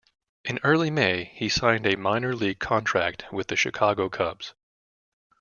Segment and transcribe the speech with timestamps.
[0.43, 4.55] In early May, he signed a minor league contract with the Chicago Cubs.